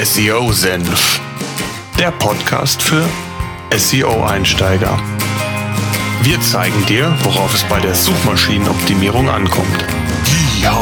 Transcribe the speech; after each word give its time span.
SEO-Senf, 0.00 1.20
der 1.98 2.12
Podcast 2.12 2.80
für 2.80 3.04
SEO-Einsteiger. 3.76 4.96
Wir 6.22 6.40
zeigen 6.40 6.86
dir, 6.86 7.12
worauf 7.24 7.52
es 7.52 7.64
bei 7.64 7.80
der 7.80 7.96
Suchmaschinenoptimierung 7.96 9.28
ankommt. 9.28 9.84
Ja. 10.62 10.78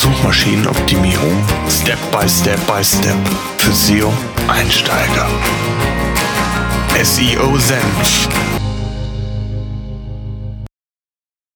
Suchmaschinenoptimierung 0.00 1.40
Step 1.70 1.98
by 2.10 2.28
Step 2.28 2.58
by 2.66 2.82
Step 2.82 3.16
für 3.58 3.70
SEO-Einsteiger. 3.70 5.28
SEO-Senf. 7.00 8.28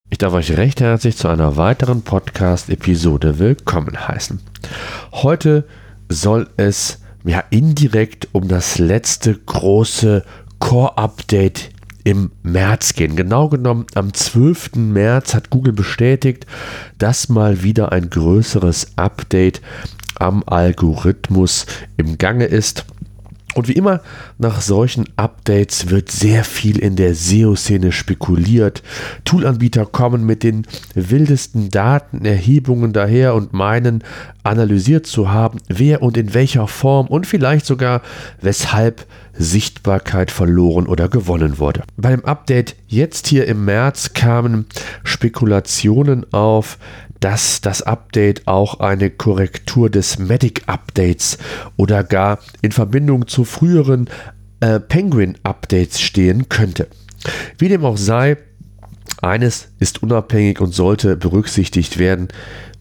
Ich 0.09 0.19
darf 0.19 0.35
euch 0.35 0.57
recht 0.57 0.81
herzlich 0.81 1.17
zu 1.17 1.27
einer 1.27 1.57
weiteren 1.57 2.03
Podcast-Episode 2.03 3.41
willkommen 3.41 4.07
heißen. 4.07 4.41
Heute 5.11 5.65
soll 6.09 6.49
es 6.57 7.01
ja 7.25 7.43
indirekt 7.51 8.29
um 8.33 8.49
das 8.49 8.79
letzte 8.79 9.35
große 9.35 10.25
Core-Update 10.59 11.71
im 12.05 12.31
März 12.43 12.95
gehen. 12.95 13.17
Genau 13.17 13.49
genommen 13.49 13.87
am 13.95 14.15
12. 14.15 14.77
März 14.77 15.35
hat 15.35 15.51
Google 15.51 15.75
bestätigt, 15.75 16.47
dass 16.97 17.29
mal 17.29 17.63
wieder 17.63 17.93
ein 17.93 18.09
größeres 18.09 18.93
Update 18.97 19.61
am 20.19 20.43
Algorithmus 20.47 21.67
im 21.97 22.19
Gange 22.19 22.47
ist. 22.47 22.87
Und 23.59 23.67
wie 23.67 23.73
immer 23.73 24.03
nach 24.39 24.61
solchen 24.61 25.07
Updates 25.17 25.91
wird 25.91 26.13
sehr 26.13 26.45
viel 26.45 26.79
in 26.79 26.95
der 26.95 27.17
SEO-Szene 27.17 27.91
spekuliert. 27.91 28.85
Toolanbieter 29.25 29.85
kommen 29.85 30.25
mit 30.25 30.45
den 30.45 30.65
wildesten 30.95 31.69
Datenerhebungen 31.69 32.93
daher 32.93 33.35
und 33.35 33.53
meinen 33.53 34.05
analysiert 34.45 35.07
zu 35.09 35.33
haben, 35.33 35.59
wer 35.67 36.03
und 36.03 36.17
in 36.17 36.35
welcher 36.35 36.69
Form 36.69 37.09
und 37.09 37.27
vielleicht 37.27 37.67
sogar 37.67 38.03
weshalb 38.41 39.07
Sichtbarkeit 39.33 40.31
verloren 40.31 40.87
oder 40.87 41.09
gewonnen 41.09 41.59
wurde. 41.59 41.83
Bei 41.97 42.11
dem 42.11 42.25
Update 42.25 42.77
jetzt 42.87 43.27
hier 43.27 43.47
im 43.47 43.65
März 43.65 44.13
kamen 44.13 44.67
Spekulationen 45.03 46.33
auf, 46.33 46.79
dass 47.21 47.61
das 47.61 47.83
Update 47.83 48.47
auch 48.47 48.81
eine 48.81 49.11
Korrektur 49.11 49.91
des 49.91 50.19
Medic-Updates 50.19 51.39
oder 51.77 52.05
gar 52.05 52.39
in 52.63 52.73
Verbindung 52.73 53.27
zu 53.27 53.45
früheren 53.45 54.09
äh, 54.61 54.81
Penguin-Updates 54.81 56.01
stehen 56.01 56.49
könnte. 56.49 56.89
Wie 57.59 57.69
dem 57.69 57.85
auch 57.85 57.97
sei, 57.97 58.37
eines 59.23 59.69
ist 59.79 60.03
unabhängig 60.03 60.61
und 60.61 60.75
sollte 60.75 61.17
berücksichtigt 61.17 61.99
werden 61.99 62.29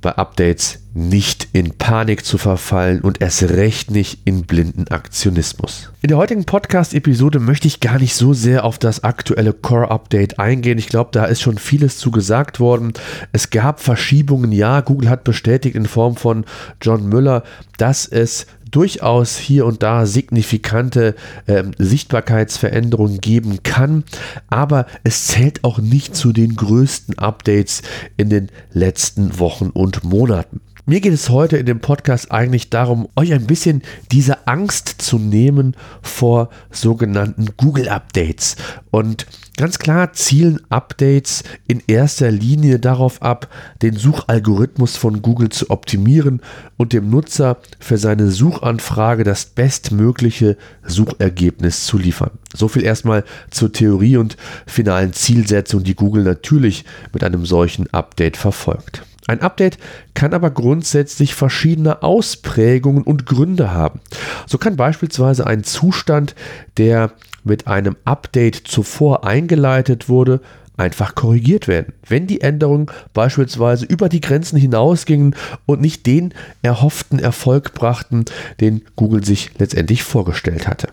bei 0.02 0.12
Updates 0.16 0.80
nicht 0.94 1.48
in 1.54 1.78
Panik 1.78 2.24
zu 2.24 2.38
verfallen 2.38 3.02
und 3.02 3.22
erst 3.22 3.44
recht 3.44 3.92
nicht 3.92 4.20
in 4.26 4.44
blinden 4.44 4.88
Aktionismus. 4.88 5.92
In 6.02 6.10
der 6.10 6.18
heutigen 6.18 6.46
Podcast-Episode 6.46 7.40
möchte 7.40 7.68
ich 7.68 7.80
gar 7.80 8.00
nicht 8.00 8.16
so 8.16 8.34
sehr 8.34 8.64
auf 8.64 8.78
das 8.78 9.04
aktuelle 9.04 9.54
Core-Update 9.54 10.40
eingehen. 10.40 10.78
Ich 10.78 10.88
glaube, 10.88 11.10
da 11.14 11.26
ist 11.26 11.42
schon 11.42 11.58
vieles 11.58 11.98
zu 11.98 12.12
gesagt 12.12 12.60
worden. 12.60 12.94
Es 13.32 13.50
gab 13.50 13.80
Verschiebungen, 13.80 14.52
ja, 14.52 14.82
Google 14.82 15.10
hat 15.10 15.24
bestätigt 15.24 15.76
in 15.76 15.88
Form 15.88 16.16
von 16.16 16.46
John 16.82 17.08
Müller, 17.08 17.44
dass 17.78 18.06
es 18.06 18.48
durchaus 18.72 19.38
hier 19.38 19.66
und 19.66 19.84
da 19.84 20.06
signifikante 20.06 21.16
äh, 21.46 21.64
Sichtbarkeitsveränderungen 21.78 23.20
geben 23.20 23.64
kann, 23.64 24.04
aber 24.50 24.86
es 25.04 25.28
zählt 25.28 25.64
auch 25.64 25.80
nicht 25.80 26.16
zu 26.16 26.34
den 26.34 26.56
größten 26.56 27.18
Updates 27.18 27.82
in 28.18 28.30
den 28.30 28.50
letzten 28.72 29.40
Wochen 29.40 29.70
und 29.70 30.04
Monaten. 30.04 30.62
Mir 30.90 31.02
geht 31.02 31.12
es 31.12 31.30
heute 31.30 31.58
in 31.58 31.66
dem 31.66 31.82
Podcast 31.82 32.32
eigentlich 32.32 32.70
darum, 32.70 33.10
euch 33.18 33.34
ein 33.34 33.46
bisschen 33.46 33.82
diese 34.14 34.48
Angst 34.48 34.88
zu 35.02 35.20
nehmen 35.20 35.76
vor 36.02 36.50
sogenannten 36.72 37.48
Google-Updates. 37.58 38.56
Und 38.90 39.26
ganz 39.58 39.80
klar 39.80 40.14
zielen 40.14 40.62
Updates 40.70 41.44
in 41.68 41.84
erster 41.88 42.32
Linie 42.32 42.80
darauf 42.80 43.22
ab, 43.22 43.54
den 43.82 43.98
Suchalgorithmus 43.98 44.96
von 44.96 45.22
Google 45.22 45.50
zu 45.50 45.72
optimieren 45.72 46.40
und 46.78 46.94
dem 46.94 47.10
Nutzer 47.10 47.58
für 47.82 47.98
seine 47.98 48.32
Suchanfrage 48.32 49.26
das 49.26 49.46
bestmögliche 49.46 50.56
Suchergebnis 50.86 51.86
zu 51.86 51.98
liefern. 51.98 52.32
So 52.56 52.70
viel 52.70 52.86
erstmal 52.86 53.26
zur 53.52 53.74
Theorie 53.74 54.16
und 54.16 54.38
finalen 54.66 55.12
Zielsetzung, 55.12 55.84
die 55.84 55.96
Google 55.96 56.24
natürlich 56.24 56.86
mit 57.12 57.26
einem 57.26 57.46
solchen 57.46 57.94
Update 57.94 58.38
verfolgt. 58.38 59.04
Ein 59.28 59.42
Update 59.42 59.78
kann 60.14 60.34
aber 60.34 60.50
grundsätzlich 60.52 61.36
verschiedene 61.36 62.02
Ausprägungen 62.02 63.04
und 63.04 63.26
Gründe 63.26 63.72
haben. 63.72 64.00
So 64.48 64.58
kann 64.58 64.78
beispielsweise 64.78 65.46
ein 65.46 65.64
Zustand, 65.64 66.34
der 66.78 67.12
mit 67.44 67.68
einem 67.68 67.98
Update 68.06 68.56
zuvor 68.56 69.26
eingeleitet 69.26 70.10
wurde, 70.10 70.42
einfach 70.78 71.16
korrigiert 71.16 71.68
werden, 71.68 71.94
wenn 72.08 72.28
die 72.28 72.42
Änderungen 72.42 72.86
beispielsweise 73.14 73.86
über 73.86 74.10
die 74.10 74.22
Grenzen 74.22 74.58
hinausgingen 74.58 75.36
und 75.66 75.82
nicht 75.82 76.06
den 76.06 76.34
erhofften 76.62 77.20
Erfolg 77.20 77.74
brachten, 77.74 78.26
den 78.62 78.84
Google 78.96 79.26
sich 79.26 79.52
letztendlich 79.58 80.04
vorgestellt 80.04 80.68
hatte. 80.68 80.90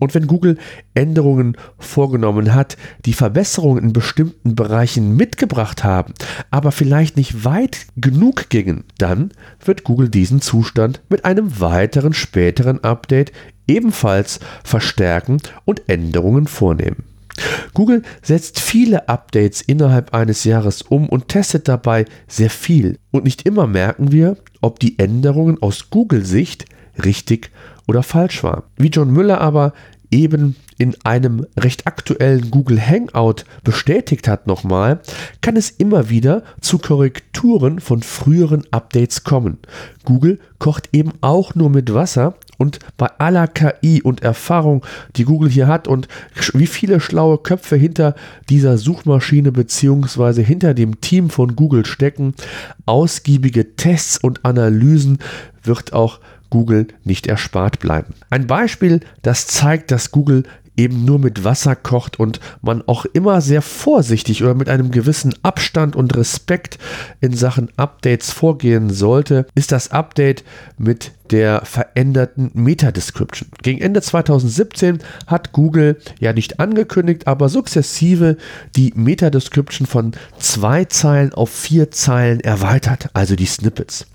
Und 0.00 0.14
wenn 0.14 0.26
Google 0.26 0.58
Änderungen 0.94 1.56
vorgenommen 1.78 2.52
hat, 2.52 2.76
die 3.04 3.12
Verbesserungen 3.12 3.84
in 3.84 3.92
bestimmten 3.92 4.56
Bereichen 4.56 5.14
mitgebracht 5.14 5.84
haben, 5.84 6.14
aber 6.50 6.72
vielleicht 6.72 7.16
nicht 7.16 7.44
weit 7.44 7.86
genug 7.96 8.48
gingen, 8.48 8.82
dann 8.98 9.30
wird 9.64 9.84
Google 9.84 10.08
diesen 10.08 10.40
Zustand 10.40 11.02
mit 11.08 11.24
einem 11.24 11.60
weiteren 11.60 12.14
späteren 12.14 12.82
Update 12.82 13.30
ebenfalls 13.68 14.40
verstärken 14.64 15.38
und 15.64 15.88
Änderungen 15.88 16.48
vornehmen. 16.48 17.04
Google 17.74 18.02
setzt 18.22 18.58
viele 18.58 19.08
Updates 19.08 19.60
innerhalb 19.60 20.14
eines 20.14 20.44
Jahres 20.44 20.82
um 20.82 21.08
und 21.08 21.28
testet 21.28 21.68
dabei 21.68 22.04
sehr 22.26 22.50
viel. 22.50 22.98
Und 23.10 23.24
nicht 23.24 23.46
immer 23.46 23.66
merken 23.66 24.12
wir, 24.12 24.36
ob 24.60 24.80
die 24.80 24.98
Änderungen 24.98 25.62
aus 25.62 25.90
Google-Sicht 25.90 26.66
richtig 27.04 27.50
oder 27.86 28.02
falsch 28.02 28.42
war. 28.42 28.64
Wie 28.76 28.88
John 28.88 29.10
Müller 29.10 29.40
aber 29.40 29.72
eben 30.10 30.56
in 30.78 30.96
einem 31.04 31.46
recht 31.58 31.86
aktuellen 31.86 32.50
Google 32.50 32.80
Hangout 32.80 33.44
bestätigt 33.64 34.28
hat 34.28 34.46
nochmal, 34.46 35.00
kann 35.40 35.56
es 35.56 35.70
immer 35.70 36.08
wieder 36.08 36.42
zu 36.60 36.78
Korrekturen 36.78 37.80
von 37.80 38.02
früheren 38.02 38.64
Updates 38.70 39.24
kommen. 39.24 39.58
Google 40.04 40.40
kocht 40.58 40.88
eben 40.92 41.12
auch 41.20 41.54
nur 41.54 41.70
mit 41.70 41.92
Wasser 41.92 42.34
und 42.56 42.78
bei 42.96 43.06
aller 43.18 43.46
KI 43.46 44.02
und 44.02 44.22
Erfahrung, 44.22 44.84
die 45.16 45.24
Google 45.24 45.50
hier 45.50 45.66
hat 45.66 45.86
und 45.86 46.08
wie 46.54 46.66
viele 46.66 47.00
schlaue 47.00 47.38
Köpfe 47.38 47.76
hinter 47.76 48.14
dieser 48.48 48.78
Suchmaschine 48.78 49.52
bzw. 49.52 50.42
hinter 50.42 50.74
dem 50.74 51.00
Team 51.00 51.30
von 51.30 51.56
Google 51.56 51.86
stecken, 51.86 52.34
ausgiebige 52.86 53.76
Tests 53.76 54.18
und 54.18 54.44
Analysen 54.44 55.18
wird 55.62 55.92
auch 55.92 56.20
Google 56.50 56.88
nicht 57.04 57.26
erspart 57.26 57.78
bleiben. 57.80 58.14
Ein 58.28 58.46
Beispiel, 58.46 59.00
das 59.22 59.46
zeigt, 59.46 59.90
dass 59.90 60.10
Google 60.10 60.44
eben 60.80 61.04
nur 61.04 61.18
mit 61.18 61.44
Wasser 61.44 61.76
kocht 61.76 62.18
und 62.18 62.40
man 62.62 62.82
auch 62.86 63.04
immer 63.04 63.40
sehr 63.42 63.60
vorsichtig 63.60 64.42
oder 64.42 64.54
mit 64.54 64.68
einem 64.68 64.90
gewissen 64.90 65.34
Abstand 65.42 65.94
und 65.94 66.16
Respekt 66.16 66.78
in 67.20 67.34
Sachen 67.34 67.68
Updates 67.76 68.32
vorgehen 68.32 68.88
sollte, 68.88 69.46
ist 69.54 69.72
das 69.72 69.90
Update 69.90 70.42
mit 70.78 71.12
der 71.30 71.62
veränderten 71.64 72.50
Meta-Description. 72.54 73.50
Gegen 73.62 73.80
Ende 73.80 74.00
2017 74.02 74.98
hat 75.26 75.52
Google 75.52 75.98
ja 76.18 76.32
nicht 76.32 76.58
angekündigt, 76.58 77.26
aber 77.26 77.48
sukzessive 77.48 78.36
die 78.74 78.92
Meta-Description 78.96 79.86
von 79.86 80.12
zwei 80.38 80.86
Zeilen 80.86 81.32
auf 81.32 81.50
vier 81.50 81.90
Zeilen 81.90 82.40
erweitert, 82.40 83.10
also 83.12 83.36
die 83.36 83.46
Snippets. 83.46 84.06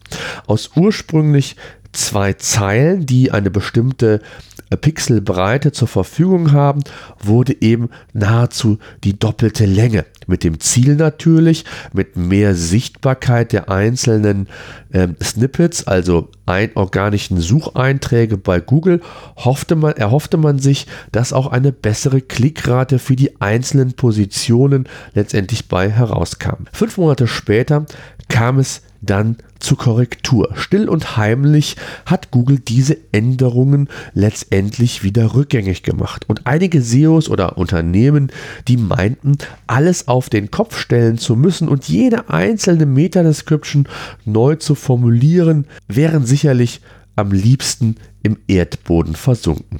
Aus 0.47 0.71
ursprünglich 0.75 1.55
zwei 1.95 2.33
Zeilen, 2.33 3.05
die 3.05 3.31
eine 3.31 3.49
bestimmte 3.49 4.21
äh, 4.69 4.77
Pixelbreite 4.77 5.71
zur 5.71 5.87
Verfügung 5.87 6.51
haben, 6.51 6.81
wurde 7.23 7.61
eben 7.61 7.89
nahezu 8.13 8.79
die 9.03 9.17
doppelte 9.17 9.65
Länge. 9.65 10.05
Mit 10.27 10.43
dem 10.43 10.59
Ziel 10.59 10.95
natürlich, 10.95 11.65
mit 11.93 12.17
mehr 12.17 12.55
Sichtbarkeit 12.55 13.53
der 13.53 13.69
einzelnen 13.69 14.47
äh, 14.91 15.07
Snippets, 15.23 15.85
also 15.85 16.29
ein 16.47 16.71
organischen 16.75 17.39
Sucheinträge 17.39 18.37
bei 18.37 18.59
Google, 18.59 19.01
hoffte 19.35 19.75
man, 19.75 19.93
erhoffte 19.93 20.37
man 20.37 20.57
sich, 20.59 20.87
dass 21.11 21.33
auch 21.33 21.47
eine 21.47 21.71
bessere 21.71 22.21
Klickrate 22.21 22.97
für 22.97 23.15
die 23.15 23.39
einzelnen 23.39 23.93
Positionen 23.93 24.87
letztendlich 25.13 25.67
bei 25.67 25.91
herauskam. 25.91 26.65
Fünf 26.71 26.97
Monate 26.97 27.27
später 27.27 27.85
kam 28.29 28.57
es 28.57 28.81
dann 29.05 29.37
zur 29.59 29.77
Korrektur. 29.77 30.51
Still 30.55 30.89
und 30.89 31.17
heimlich 31.17 31.75
hat 32.05 32.31
Google 32.31 32.59
diese 32.59 32.97
Änderungen 33.11 33.89
letztendlich 34.13 35.03
wieder 35.03 35.33
rückgängig 35.33 35.83
gemacht. 35.83 36.25
Und 36.27 36.45
einige 36.45 36.81
SEOs 36.81 37.29
oder 37.29 37.57
Unternehmen, 37.57 38.31
die 38.67 38.77
meinten, 38.77 39.37
alles 39.67 40.07
auf 40.07 40.29
den 40.29 40.51
Kopf 40.51 40.77
stellen 40.77 41.17
zu 41.17 41.35
müssen 41.35 41.67
und 41.67 41.87
jede 41.87 42.29
einzelne 42.29 42.85
Meta-Description 42.85 43.87
neu 44.25 44.55
zu 44.55 44.75
formulieren, 44.75 45.65
wären 45.87 46.25
sicherlich 46.25 46.81
am 47.15 47.31
liebsten 47.31 47.95
im 48.23 48.37
Erdboden 48.47 49.15
versunken. 49.15 49.79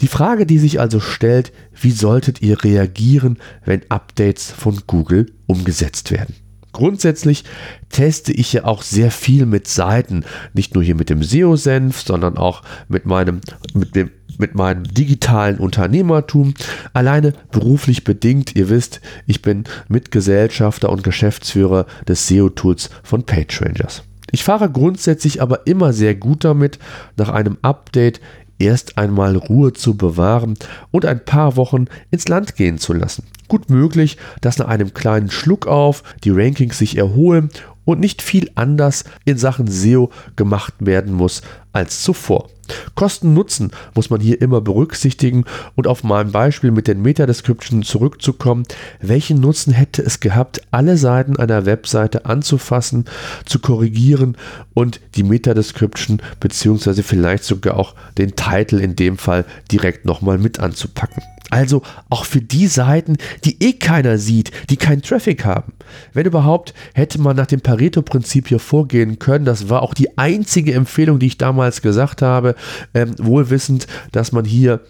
Die 0.00 0.08
Frage, 0.08 0.46
die 0.46 0.58
sich 0.58 0.80
also 0.80 1.00
stellt, 1.00 1.52
wie 1.80 1.90
solltet 1.90 2.42
ihr 2.42 2.64
reagieren, 2.64 3.38
wenn 3.64 3.82
Updates 3.90 4.50
von 4.50 4.80
Google 4.86 5.32
umgesetzt 5.46 6.10
werden? 6.10 6.34
Grundsätzlich 6.72 7.44
teste 7.88 8.32
ich 8.32 8.52
ja 8.52 8.64
auch 8.64 8.82
sehr 8.82 9.10
viel 9.10 9.46
mit 9.46 9.66
Seiten, 9.68 10.24
nicht 10.52 10.74
nur 10.74 10.84
hier 10.84 10.94
mit 10.94 11.10
dem 11.10 11.22
SEO-Senf, 11.22 12.02
sondern 12.02 12.36
auch 12.36 12.62
mit 12.88 13.06
meinem, 13.06 13.40
mit 13.74 13.96
dem, 13.96 14.10
mit 14.38 14.54
meinem 14.54 14.84
digitalen 14.84 15.58
Unternehmertum, 15.58 16.54
alleine 16.92 17.32
beruflich 17.50 18.04
bedingt. 18.04 18.54
Ihr 18.54 18.68
wisst, 18.68 19.00
ich 19.26 19.42
bin 19.42 19.64
Mitgesellschafter 19.88 20.90
und 20.90 21.02
Geschäftsführer 21.02 21.86
des 22.06 22.28
SEO-Tools 22.28 22.90
von 23.02 23.24
PageRangers. 23.24 24.04
Ich 24.30 24.44
fahre 24.44 24.70
grundsätzlich 24.70 25.40
aber 25.40 25.66
immer 25.66 25.94
sehr 25.94 26.14
gut 26.14 26.44
damit, 26.44 26.78
nach 27.16 27.30
einem 27.30 27.56
Update 27.62 28.20
erst 28.58 28.98
einmal 28.98 29.36
Ruhe 29.36 29.72
zu 29.72 29.96
bewahren 29.96 30.54
und 30.90 31.04
ein 31.04 31.24
paar 31.24 31.56
Wochen 31.56 31.86
ins 32.10 32.28
Land 32.28 32.56
gehen 32.56 32.78
zu 32.78 32.92
lassen. 32.92 33.24
Gut 33.48 33.70
möglich, 33.70 34.18
dass 34.40 34.58
nach 34.58 34.68
einem 34.68 34.92
kleinen 34.94 35.30
Schluck 35.30 35.66
auf 35.66 36.02
die 36.24 36.30
Rankings 36.30 36.78
sich 36.78 36.96
erholen 36.96 37.50
und 37.88 38.00
nicht 38.00 38.20
viel 38.20 38.50
anders 38.54 39.04
in 39.24 39.38
Sachen 39.38 39.66
SEO 39.66 40.10
gemacht 40.36 40.74
werden 40.78 41.14
muss 41.14 41.40
als 41.72 42.02
zuvor. 42.02 42.50
Kosten-Nutzen 42.94 43.70
muss 43.94 44.10
man 44.10 44.20
hier 44.20 44.42
immer 44.42 44.60
berücksichtigen 44.60 45.46
und 45.74 45.86
auf 45.86 46.04
mein 46.04 46.30
Beispiel 46.30 46.70
mit 46.70 46.86
den 46.86 47.00
Meta-Description 47.00 47.82
zurückzukommen. 47.82 48.64
Welchen 49.00 49.40
Nutzen 49.40 49.72
hätte 49.72 50.02
es 50.02 50.20
gehabt, 50.20 50.60
alle 50.70 50.98
Seiten 50.98 51.38
einer 51.38 51.64
Webseite 51.64 52.26
anzufassen, 52.26 53.06
zu 53.46 53.58
korrigieren 53.58 54.36
und 54.74 55.00
die 55.14 55.22
Meta-Description 55.22 56.20
beziehungsweise 56.40 57.02
vielleicht 57.02 57.44
sogar 57.44 57.78
auch 57.78 57.94
den 58.18 58.36
Titel 58.36 58.80
in 58.80 58.96
dem 58.96 59.16
Fall 59.16 59.46
direkt 59.72 60.04
nochmal 60.04 60.36
mit 60.36 60.60
anzupacken? 60.60 61.22
Also 61.50 61.82
auch 62.10 62.24
für 62.24 62.40
die 62.40 62.66
Seiten, 62.66 63.16
die 63.44 63.62
eh 63.62 63.72
keiner 63.74 64.18
sieht, 64.18 64.50
die 64.70 64.76
keinen 64.76 65.02
Traffic 65.02 65.44
haben. 65.44 65.72
Wenn 66.12 66.26
überhaupt, 66.26 66.74
hätte 66.94 67.20
man 67.20 67.36
nach 67.36 67.46
dem 67.46 67.60
Pareto-Prinzip 67.60 68.48
hier 68.48 68.58
vorgehen 68.58 69.18
können. 69.18 69.44
Das 69.44 69.68
war 69.68 69.82
auch 69.82 69.94
die 69.94 70.18
einzige 70.18 70.74
Empfehlung, 70.74 71.18
die 71.18 71.26
ich 71.26 71.38
damals 71.38 71.82
gesagt 71.82 72.22
habe, 72.22 72.54
ähm, 72.94 73.14
wohlwissend, 73.18 73.86
dass 74.12 74.32
man 74.32 74.44
hier 74.44 74.80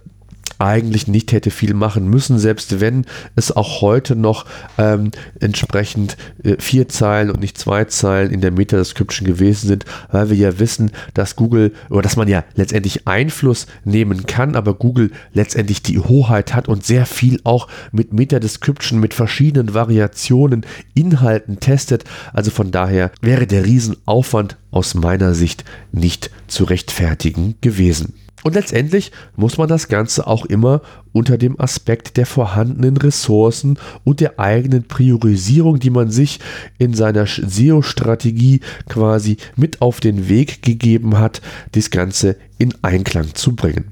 eigentlich 0.58 1.06
nicht 1.06 1.32
hätte 1.32 1.50
viel 1.50 1.75
machen 1.75 2.08
müssen, 2.08 2.38
selbst 2.38 2.81
wenn 2.81 3.06
es 3.37 3.55
auch 3.55 3.81
heute 3.81 4.16
noch 4.16 4.44
ähm, 4.76 5.10
entsprechend 5.40 6.16
äh, 6.43 6.56
vier 6.58 6.88
Zeilen 6.88 7.31
und 7.31 7.40
nicht 7.40 7.58
zwei 7.58 7.84
Zeilen 7.84 8.31
in 8.31 8.40
der 8.40 8.50
Meta-Description 8.50 9.26
gewesen 9.26 9.69
sind, 9.69 9.84
weil 10.10 10.31
wir 10.31 10.37
ja 10.37 10.58
wissen, 10.58 10.90
dass 11.14 11.37
Google 11.37 11.72
oder 11.90 12.02
dass 12.02 12.16
man 12.16 12.28
ja 12.28 12.44
letztendlich 12.55 13.06
Einfluss 13.06 13.66
nehmen 13.84 14.26
kann, 14.26 14.56
aber 14.56 14.75
Google 14.75 15.10
letztendlich 15.32 15.82
die 15.82 15.99
Hoheit 15.99 16.55
hat 16.55 16.69
und 16.69 16.84
sehr 16.84 17.06
viel 17.06 17.40
auch 17.44 17.69
mit 17.93 18.12
Meta-Description, 18.12 19.00
mit 19.00 19.14
verschiedenen 19.14 19.75
Variationen, 19.75 20.66
Inhalten 20.94 21.61
testet. 21.61 22.04
Also 22.32 22.50
von 22.50 22.70
daher 22.70 23.11
wäre 23.20 23.46
der 23.46 23.64
Riesenaufwand 23.64 24.56
aus 24.70 24.94
meiner 24.94 25.34
Sicht 25.34 25.64
nicht 25.93 26.31
zu 26.46 26.64
rechtfertigen 26.64 27.54
gewesen. 27.61 28.14
Und 28.44 28.55
letztendlich 28.55 29.11
muss 29.37 29.58
man 29.58 29.69
das 29.69 29.88
Ganze 29.88 30.26
auch 30.26 30.44
immer 30.46 30.81
unter 31.12 31.38
dem 31.38 31.61
Aspekt 31.61 32.17
der 32.17 32.26
vorhandenen 32.26 32.96
Ressourcen 32.96 33.79
und 34.05 34.20
der 34.20 34.38
eigenen 34.38 34.85
Priorisierung, 34.85 35.81
die 35.81 35.90
man 35.90 36.11
sich 36.11 36.38
in 36.79 36.94
seiner 36.94 37.26
SEO-Strategie 37.26 38.61
quasi 38.88 39.37
mit 39.56 39.82
auf 39.82 40.00
den 40.00 40.29
Weg 40.29 40.62
gegeben 40.62 41.19
hat, 41.19 41.43
das 41.73 41.90
Ganze 41.90 42.37
in 42.58 42.75
Einklang 42.82 43.35
zu 43.35 43.56
bringen. 43.56 43.87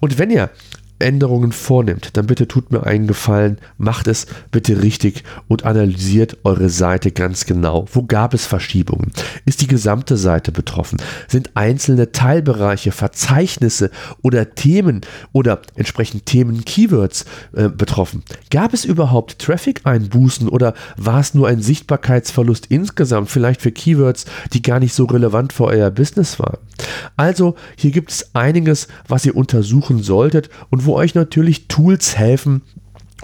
Und 0.00 0.18
wenn 0.18 0.30
ihr 0.30 0.50
Änderungen 0.98 1.52
vornimmt, 1.52 2.16
dann 2.16 2.26
bitte 2.26 2.46
tut 2.46 2.70
mir 2.70 2.84
einen 2.84 3.06
Gefallen, 3.06 3.58
macht 3.78 4.06
es 4.06 4.26
bitte 4.50 4.82
richtig 4.82 5.24
und 5.48 5.64
analysiert 5.64 6.38
eure 6.44 6.70
Seite 6.70 7.10
ganz 7.10 7.46
genau. 7.46 7.86
Wo 7.92 8.04
gab 8.04 8.32
es 8.32 8.46
Verschiebungen? 8.46 9.10
Ist 9.44 9.60
die 9.60 9.66
gesamte 9.66 10.16
Seite 10.16 10.52
betroffen? 10.52 10.98
Sind 11.28 11.50
einzelne 11.54 12.12
Teilbereiche, 12.12 12.92
Verzeichnisse 12.92 13.90
oder 14.22 14.54
Themen 14.54 15.00
oder 15.32 15.62
entsprechend 15.74 16.26
Themen, 16.26 16.64
Keywords 16.64 17.24
äh, 17.54 17.68
betroffen? 17.68 18.22
Gab 18.50 18.72
es 18.72 18.84
überhaupt 18.84 19.40
Traffic-Einbußen 19.40 20.48
oder 20.48 20.74
war 20.96 21.20
es 21.20 21.34
nur 21.34 21.48
ein 21.48 21.60
Sichtbarkeitsverlust 21.60 22.66
insgesamt, 22.66 23.30
vielleicht 23.30 23.62
für 23.62 23.72
Keywords, 23.72 24.26
die 24.52 24.62
gar 24.62 24.78
nicht 24.78 24.94
so 24.94 25.04
relevant 25.06 25.52
für 25.52 25.64
euer 25.64 25.90
Business 25.90 26.38
waren? 26.38 26.58
Also, 27.16 27.54
hier 27.76 27.90
gibt 27.90 28.10
es 28.10 28.34
einiges, 28.34 28.88
was 29.08 29.24
ihr 29.24 29.36
untersuchen 29.36 30.02
solltet 30.02 30.48
und 30.70 30.83
wo 30.86 30.94
euch 30.94 31.14
natürlich 31.14 31.68
Tools 31.68 32.16
helfen, 32.16 32.62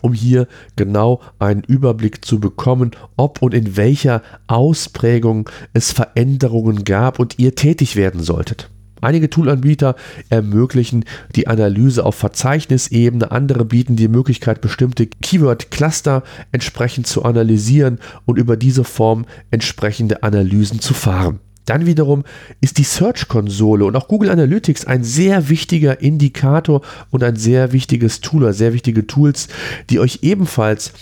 um 0.03 0.12
hier 0.12 0.47
genau 0.77 1.21
einen 1.39 1.62
Überblick 1.62 2.25
zu 2.25 2.41
bekommen, 2.41 2.93
ob 3.17 3.43
und 3.43 3.55
in 3.55 3.77
welcher 3.77 4.23
Ausprägung 4.47 5.49
es 5.73 5.93
Veränderungen 5.93 6.85
gab 6.85 7.19
und 7.19 7.39
ihr 7.39 7.55
tätig 7.55 7.97
werden 7.97 8.23
solltet. 8.23 8.71
Einige 9.03 9.31
Toolanbieter 9.31 9.97
ermöglichen 10.29 11.05
die 11.35 11.47
Analyse 11.47 12.05
auf 12.05 12.17
Verzeichnisebene, 12.17 13.31
andere 13.31 13.65
bieten 13.65 13.97
die 13.97 14.09
Möglichkeit, 14.09 14.61
bestimmte 14.61 15.07
Keyword-Cluster 15.07 16.23
entsprechend 16.53 17.07
zu 17.07 17.25
analysieren 17.25 17.99
und 18.27 18.39
über 18.39 18.59
diese 18.59 18.85
Form 18.85 19.25
entsprechende 19.51 20.23
Analysen 20.23 20.81
zu 20.81 20.93
fahren. 20.93 21.41
Dann 21.71 21.87
wiederum 21.87 22.25
ist 22.61 22.79
die 22.79 22.83
Search-Konsole 22.83 23.85
und 23.85 23.95
auch 23.95 24.09
Google 24.09 24.31
Analytics 24.31 24.87
ein 24.87 25.05
sehr 25.05 25.49
wichtiger 25.49 26.01
Indikator 26.01 26.81
und 27.11 27.23
ein 27.23 27.37
sehr 27.37 27.71
wichtiges 27.71 28.21
Tool, 28.21 28.53
sehr 28.53 28.73
wichtige 28.73 29.07
Tools, 29.07 29.47
die 29.89 30.01
euch 30.01 30.19
ebenfalls 30.23 30.93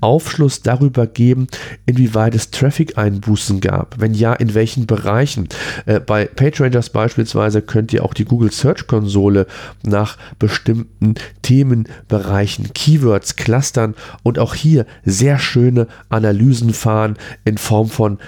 Aufschluss 0.00 0.62
darüber 0.62 1.06
geben, 1.06 1.46
inwieweit 1.86 2.34
es 2.34 2.50
Traffic-Einbußen 2.50 3.60
gab. 3.60 3.96
Wenn 3.98 4.14
ja, 4.14 4.32
in 4.32 4.54
welchen 4.54 4.86
Bereichen. 4.86 5.48
Äh, 5.86 6.00
bei 6.00 6.26
PageRangers 6.26 6.90
beispielsweise 6.90 7.62
könnt 7.62 7.92
ihr 7.92 8.04
auch 8.04 8.14
die 8.14 8.24
Google 8.24 8.52
Search 8.52 8.86
Konsole 8.86 9.46
nach 9.82 10.16
bestimmten 10.38 11.14
Themenbereichen, 11.42 12.72
Keywords 12.74 13.36
clustern 13.36 13.94
und 14.22 14.38
auch 14.38 14.54
hier 14.54 14.86
sehr 15.04 15.38
schöne 15.38 15.86
Analysen 16.08 16.72
fahren 16.72 17.16
in 17.44 17.58
Form 17.58 17.88
von 17.88 18.18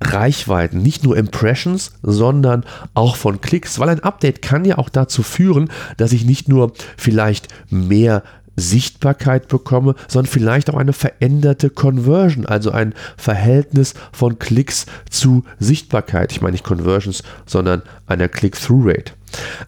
Reichweiten, 0.00 0.82
nicht 0.82 1.04
nur 1.04 1.16
Impressions, 1.16 1.92
sondern 2.02 2.64
auch 2.94 3.16
von 3.16 3.40
Klicks, 3.40 3.78
weil 3.78 3.88
ein 3.88 4.00
Update 4.00 4.42
kann 4.42 4.64
ja 4.64 4.78
auch 4.78 4.88
dazu 4.88 5.22
führen, 5.22 5.70
dass 5.96 6.12
ich 6.12 6.24
nicht 6.24 6.48
nur 6.48 6.72
vielleicht 6.96 7.48
mehr 7.70 8.22
Sichtbarkeit 8.58 9.48
bekomme, 9.48 9.94
sondern 10.08 10.30
vielleicht 10.30 10.70
auch 10.70 10.76
eine 10.76 10.92
veränderte 10.92 11.70
Conversion, 11.70 12.46
also 12.46 12.70
ein 12.70 12.94
Verhältnis 13.16 13.94
von 14.12 14.38
Klicks 14.38 14.86
zu 15.10 15.44
Sichtbarkeit. 15.58 16.32
Ich 16.32 16.40
meine 16.40 16.52
nicht 16.52 16.64
Conversions, 16.64 17.22
sondern 17.46 17.82
einer 18.06 18.28
Click-Through-Rate. 18.28 19.12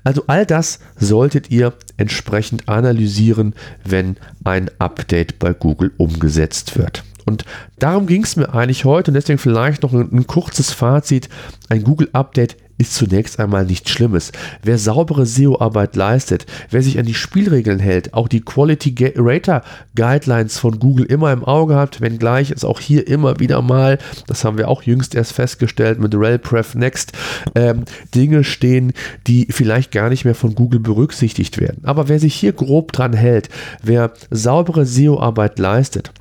Also 0.04 0.24
all 0.26 0.46
das 0.46 0.80
solltet 0.98 1.50
ihr 1.50 1.74
entsprechend 1.96 2.68
analysieren, 2.68 3.54
wenn 3.84 4.16
ein 4.44 4.70
Update 4.78 5.38
bei 5.38 5.52
Google 5.52 5.92
umgesetzt 5.96 6.78
wird. 6.78 7.04
Und 7.26 7.44
darum 7.78 8.06
ging 8.06 8.24
es 8.24 8.36
mir 8.36 8.52
eigentlich 8.54 8.84
heute 8.84 9.10
und 9.10 9.14
deswegen 9.14 9.38
vielleicht 9.38 9.82
noch 9.82 9.92
ein, 9.92 10.10
ein 10.12 10.26
kurzes 10.26 10.72
Fazit. 10.72 11.28
Ein 11.68 11.84
Google-Update 11.84 12.56
ist 12.80 12.94
zunächst 12.94 13.38
einmal 13.38 13.66
nichts 13.66 13.90
Schlimmes. 13.90 14.32
Wer 14.62 14.78
saubere 14.78 15.26
SEO-Arbeit 15.26 15.96
leistet, 15.96 16.46
wer 16.70 16.82
sich 16.82 16.98
an 16.98 17.04
die 17.04 17.14
Spielregeln 17.14 17.78
hält, 17.78 18.14
auch 18.14 18.26
die 18.26 18.40
Quality 18.40 19.12
Rater 19.16 19.62
Guidelines 19.94 20.58
von 20.58 20.78
Google 20.78 21.04
immer 21.04 21.30
im 21.30 21.44
Auge 21.44 21.76
hat, 21.76 22.00
wenngleich 22.00 22.50
es 22.50 22.64
auch 22.64 22.80
hier 22.80 23.06
immer 23.06 23.38
wieder 23.38 23.60
mal, 23.60 23.98
das 24.26 24.44
haben 24.44 24.56
wir 24.56 24.68
auch 24.68 24.82
jüngst 24.82 25.14
erst 25.14 25.34
festgestellt 25.34 26.00
mit 26.00 26.14
RelPref 26.14 26.74
Next, 26.74 27.12
ähm, 27.54 27.84
Dinge 28.14 28.44
stehen, 28.44 28.94
die 29.26 29.48
vielleicht 29.50 29.92
gar 29.92 30.08
nicht 30.08 30.24
mehr 30.24 30.34
von 30.34 30.54
Google 30.54 30.80
berücksichtigt 30.80 31.60
werden. 31.60 31.82
Aber 31.84 32.08
wer 32.08 32.18
sich 32.18 32.34
hier 32.34 32.54
grob 32.54 32.92
dran 32.92 33.12
hält, 33.12 33.50
wer 33.82 34.12
saubere 34.30 34.86
SEO-Arbeit 34.86 35.58
leistet, 35.58 36.12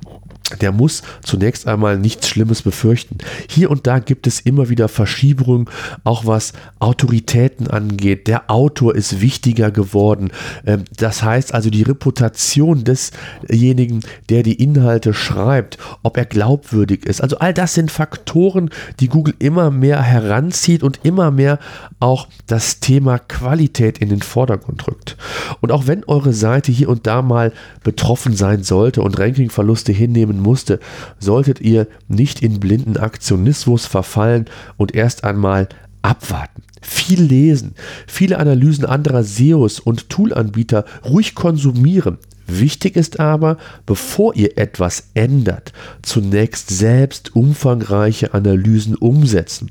der 0.58 0.72
muss 0.72 1.02
zunächst 1.22 1.66
einmal 1.66 1.98
nichts 1.98 2.28
Schlimmes 2.28 2.62
befürchten. 2.62 3.18
Hier 3.48 3.70
und 3.70 3.86
da 3.86 3.98
gibt 3.98 4.26
es 4.26 4.40
immer 4.40 4.68
wieder 4.68 4.88
Verschiebungen, 4.88 5.68
auch 6.04 6.26
was 6.26 6.52
Autoritäten 6.78 7.68
angeht. 7.68 8.26
Der 8.26 8.50
Autor 8.50 8.94
ist 8.94 9.20
wichtiger 9.20 9.70
geworden. 9.70 10.30
Ähm, 10.66 10.84
das 10.96 11.22
heißt 11.22 11.54
also 11.54 11.70
die 11.70 11.82
Reputation 11.82 12.84
desjenigen, 12.84 14.00
der 14.28 14.42
die 14.42 14.62
Inhalte 14.62 15.14
schreibt, 15.14 15.78
ob 16.02 16.16
er 16.16 16.24
glaubwürdig 16.24 17.04
ist. 17.06 17.20
Also 17.20 17.38
all 17.38 17.54
das 17.54 17.74
sind 17.74 17.90
Faktoren, 17.90 18.70
die 19.00 19.08
Google 19.08 19.34
immer 19.38 19.70
mehr 19.70 20.02
heranzieht 20.02 20.82
und 20.82 21.00
immer 21.02 21.30
mehr 21.30 21.58
auch 21.98 22.28
das 22.46 22.80
Thema 22.80 23.18
Qualität 23.18 23.98
in 23.98 24.08
den 24.08 24.22
Vordergrund 24.22 24.86
rückt. 24.86 25.16
Und 25.60 25.72
auch 25.72 25.86
wenn 25.86 26.04
eure 26.04 26.32
Seite 26.32 26.72
hier 26.72 26.88
und 26.88 27.06
da 27.06 27.22
mal 27.22 27.52
betroffen 27.82 28.34
sein 28.34 28.62
sollte 28.62 29.02
und 29.02 29.18
Rankingverluste 29.18 29.92
hinnehmen 29.92 30.39
musste, 30.40 30.80
solltet 31.18 31.60
ihr 31.60 31.86
nicht 32.08 32.42
in 32.42 32.60
blinden 32.60 32.96
Aktionismus 32.96 33.86
verfallen 33.86 34.46
und 34.76 34.94
erst 34.94 35.24
einmal 35.24 35.68
abwarten. 36.02 36.62
viel 36.82 37.20
lesen, 37.22 37.74
viele 38.06 38.38
Analysen 38.38 38.86
anderer 38.86 39.22
SEOs 39.22 39.80
und 39.80 40.08
Toolanbieter 40.08 40.86
ruhig 41.04 41.34
konsumieren. 41.34 42.16
Wichtig 42.46 42.96
ist 42.96 43.20
aber, 43.20 43.58
bevor 43.86 44.34
ihr 44.34 44.58
etwas 44.58 45.10
ändert, 45.14 45.72
zunächst 46.02 46.70
selbst 46.70 47.36
umfangreiche 47.36 48.34
Analysen 48.34 48.96
umsetzen. 48.96 49.70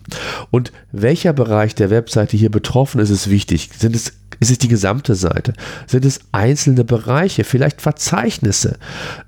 Und 0.50 0.72
welcher 0.92 1.34
Bereich 1.34 1.76
der 1.76 1.90
Webseite 1.90 2.38
hier 2.38 2.52
betroffen 2.52 3.02
ist, 3.02 3.10
ist 3.10 3.30
wichtig. 3.30 3.70
Sind 3.78 3.96
es 3.96 4.14
ist 4.40 4.52
es 4.52 4.58
die 4.58 4.68
gesamte 4.68 5.16
Seite? 5.16 5.54
Sind 5.88 6.06
es 6.06 6.20
einzelne 6.32 6.84
Bereiche, 6.84 7.44
vielleicht 7.44 7.82
Verzeichnisse? 7.82 8.78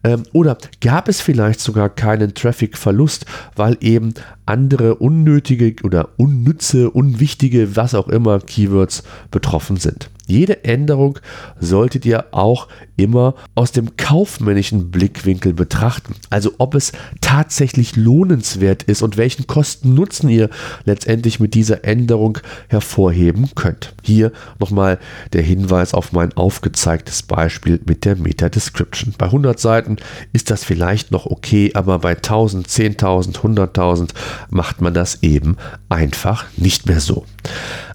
Ähm, 0.04 0.24
oder 0.34 0.58
gab 0.80 1.08
es 1.08 1.22
vielleicht 1.22 1.60
sogar 1.60 1.90
keinen 1.90 2.34
Traffic-Verlust, 2.34 3.26
weil 3.56 3.78
eben 3.82 4.14
andere 4.52 4.96
unnötige 4.96 5.74
oder 5.84 6.10
unnütze, 6.18 6.92
unwichtige, 6.92 7.78
was 7.78 7.96
auch 7.96 8.10
immer 8.10 8.40
Keywords 8.42 9.04
betroffen 9.32 9.78
sind? 9.78 10.10
Jede 10.32 10.64
Änderung 10.64 11.20
solltet 11.60 12.06
ihr 12.06 12.26
auch 12.32 12.70
immer 12.96 13.36
aus 13.54 13.74
dem 13.74 13.98
kaufmännischen 13.98 14.90
Blickwinkel 14.90 15.54
betrachten. 15.54 16.16
Also 16.30 16.54
ob 16.58 16.74
es 16.76 16.94
tatsächlich 17.20 17.98
lohnenswert 17.98 18.84
ist 18.84 19.02
und 19.02 19.18
welchen 19.18 19.46
Kosten-Nutzen 19.46 20.30
ihr 20.30 20.50
letztendlich 20.86 21.42
mit 21.42 21.54
dieser 21.54 21.84
Änderung 21.84 22.38
hervorheben 22.70 23.50
könnt. 23.56 23.94
Hier 24.04 24.32
nochmal 24.58 25.00
der 25.34 25.42
Hinweis 25.42 25.94
auf 25.94 26.14
mein 26.14 26.32
aufgezeigtes 26.34 27.24
Beispiel 27.24 27.82
mit 27.86 28.06
der 28.06 28.16
Meta-Description. 28.16 29.16
Bei 29.18 29.26
100 29.26 29.60
Seiten 29.60 29.98
ist 30.32 30.50
das 30.50 30.64
vielleicht 30.64 31.12
noch 31.12 31.26
okay, 31.26 31.72
aber 31.74 32.00
bei 32.00 32.16
1000, 32.16 32.68
10.000, 32.68 33.40
100.000 33.40 34.12
macht 34.50 34.82
man 34.82 34.94
das 34.94 35.24
eben 35.24 35.58
einfach 35.90 36.46
nicht 36.58 36.88
mehr 36.88 37.00
so. 37.00 37.26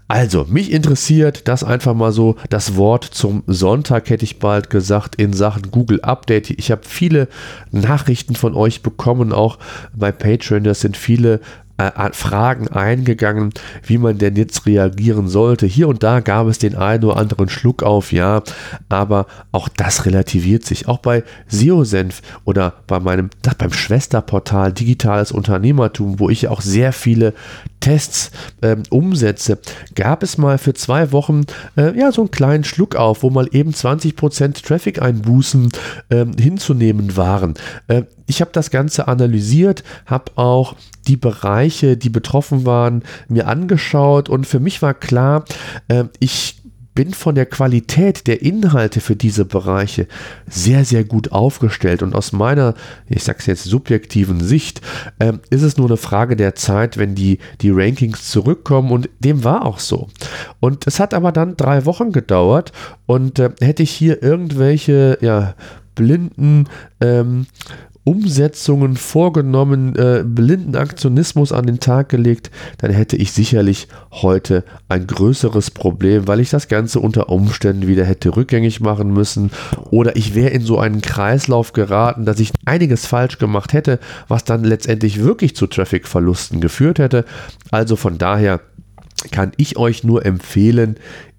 Also, 0.08 0.46
mich 0.48 0.70
interessiert 0.70 1.48
das 1.48 1.64
einfach 1.64 1.94
mal 1.94 2.12
so, 2.12 2.36
das 2.48 2.76
Wort 2.76 3.04
zum 3.04 3.42
Sonntag 3.48 4.08
hätte 4.08 4.24
ich 4.24 4.38
bald 4.38 4.70
gesagt 4.70 5.16
in 5.16 5.32
Sachen 5.32 5.72
Google 5.72 6.00
Update. 6.02 6.50
Ich 6.50 6.70
habe 6.70 6.82
viele 6.84 7.26
Nachrichten 7.72 8.36
von 8.36 8.54
euch 8.54 8.82
bekommen, 8.82 9.32
auch 9.32 9.58
bei 9.94 10.12
Patreon. 10.12 10.62
Das 10.62 10.80
sind 10.80 10.96
viele 10.96 11.40
äh, 11.78 12.12
Fragen 12.12 12.68
eingegangen, 12.68 13.52
wie 13.82 13.98
man 13.98 14.18
denn 14.18 14.36
jetzt 14.36 14.66
reagieren 14.66 15.28
sollte. 15.28 15.66
Hier 15.66 15.88
und 15.88 16.02
da 16.02 16.20
gab 16.20 16.46
es 16.46 16.58
den 16.58 16.74
einen 16.74 17.04
oder 17.04 17.16
anderen 17.16 17.48
Schluck 17.48 17.82
auf, 17.82 18.12
ja, 18.12 18.42
aber 18.88 19.26
auch 19.52 19.68
das 19.68 20.06
relativiert 20.06 20.64
sich. 20.64 20.88
Auch 20.88 20.98
bei 20.98 21.24
SEO-Senf 21.48 22.22
oder 22.44 22.74
bei 22.86 23.00
meinem, 23.00 23.30
das 23.42 23.56
beim 23.56 23.72
Schwesterportal 23.72 24.72
Digitales 24.72 25.32
Unternehmertum, 25.32 26.18
wo 26.18 26.30
ich 26.30 26.48
auch 26.48 26.60
sehr 26.60 26.92
viele 26.92 27.34
Tests 27.80 28.30
ähm, 28.62 28.82
umsetze, 28.90 29.58
gab 29.94 30.22
es 30.22 30.38
mal 30.38 30.58
für 30.58 30.74
zwei 30.74 31.12
Wochen 31.12 31.42
äh, 31.76 31.96
ja 31.98 32.10
so 32.10 32.22
einen 32.22 32.30
kleinen 32.30 32.64
Schluck 32.64 32.96
auf, 32.96 33.22
wo 33.22 33.30
mal 33.30 33.48
eben 33.52 33.70
20% 33.70 34.64
Traffic-Einbußen 34.64 35.68
ähm, 36.10 36.32
hinzunehmen 36.38 37.16
waren. 37.16 37.54
Äh, 37.88 38.02
ich 38.26 38.40
habe 38.40 38.50
das 38.52 38.70
Ganze 38.70 39.08
analysiert, 39.08 39.84
habe 40.06 40.32
auch 40.36 40.76
die 41.06 41.16
Bereiche, 41.16 41.96
die 41.96 42.10
betroffen 42.10 42.66
waren, 42.66 43.02
mir 43.28 43.46
angeschaut 43.46 44.28
und 44.28 44.46
für 44.46 44.60
mich 44.60 44.82
war 44.82 44.94
klar, 44.94 45.44
äh, 45.88 46.04
ich 46.18 46.56
bin 46.96 47.14
von 47.14 47.36
der 47.36 47.46
Qualität 47.46 48.26
der 48.26 48.42
Inhalte 48.42 49.00
für 49.00 49.14
diese 49.14 49.44
Bereiche 49.44 50.08
sehr, 50.48 50.84
sehr 50.84 51.04
gut 51.04 51.30
aufgestellt. 51.30 52.02
Und 52.02 52.14
aus 52.14 52.32
meiner, 52.32 52.74
ich 53.08 53.22
sage 53.22 53.38
es 53.38 53.46
jetzt, 53.46 53.64
subjektiven 53.64 54.40
Sicht, 54.40 54.80
äh, 55.20 55.34
ist 55.50 55.62
es 55.62 55.76
nur 55.76 55.88
eine 55.88 55.98
Frage 55.98 56.34
der 56.34 56.56
Zeit, 56.56 56.96
wenn 56.96 57.14
die, 57.14 57.38
die 57.60 57.70
Rankings 57.70 58.30
zurückkommen. 58.30 58.90
Und 58.90 59.10
dem 59.20 59.44
war 59.44 59.64
auch 59.64 59.78
so. 59.78 60.08
Und 60.58 60.86
es 60.86 60.98
hat 60.98 61.14
aber 61.14 61.30
dann 61.30 61.56
drei 61.56 61.84
Wochen 61.84 62.12
gedauert. 62.12 62.72
Und 63.04 63.38
äh, 63.38 63.50
hätte 63.60 63.84
ich 63.84 63.90
hier 63.90 64.22
irgendwelche, 64.22 65.18
ja, 65.20 65.54
blinden 65.94 66.68
ähm, 67.00 67.46
Umsetzungen 68.06 68.96
vorgenommen, 68.96 69.96
äh, 69.96 70.22
blinden 70.24 70.76
Aktionismus 70.76 71.50
an 71.50 71.66
den 71.66 71.80
Tag 71.80 72.08
gelegt, 72.08 72.52
dann 72.78 72.92
hätte 72.92 73.16
ich 73.16 73.32
sicherlich 73.32 73.88
heute 74.12 74.62
ein 74.88 75.08
größeres 75.08 75.72
Problem, 75.72 76.28
weil 76.28 76.38
ich 76.38 76.48
das 76.48 76.68
Ganze 76.68 77.00
unter 77.00 77.30
Umständen 77.30 77.88
wieder 77.88 78.04
hätte 78.04 78.36
rückgängig 78.36 78.80
machen 78.80 79.12
müssen 79.12 79.50
oder 79.90 80.14
ich 80.14 80.36
wäre 80.36 80.50
in 80.50 80.62
so 80.62 80.78
einen 80.78 81.02
Kreislauf 81.02 81.72
geraten, 81.72 82.24
dass 82.24 82.38
ich 82.38 82.52
einiges 82.64 83.06
falsch 83.06 83.38
gemacht 83.38 83.72
hätte, 83.72 83.98
was 84.28 84.44
dann 84.44 84.62
letztendlich 84.62 85.24
wirklich 85.24 85.56
zu 85.56 85.66
Traffic-Verlusten 85.66 86.60
geführt 86.60 87.00
hätte. 87.00 87.24
Also 87.72 87.96
von 87.96 88.18
daher 88.18 88.60
kann 89.32 89.50
ich 89.56 89.78
euch 89.78 90.04
nur 90.04 90.24
empfehlen, 90.24 90.94